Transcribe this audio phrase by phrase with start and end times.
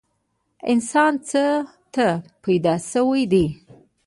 [0.71, 1.43] انسان څه
[1.93, 2.07] ته
[2.43, 3.45] پیدا شوی دی؟